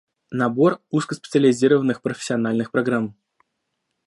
[0.31, 3.15] Набор узкоспециализированных профессиональных программ